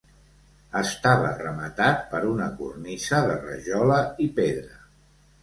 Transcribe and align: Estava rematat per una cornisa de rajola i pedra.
Estava 0.77 1.33
rematat 1.41 2.01
per 2.13 2.23
una 2.31 2.47
cornisa 2.63 3.21
de 3.29 3.37
rajola 3.45 4.01
i 4.27 4.31
pedra. 4.43 4.83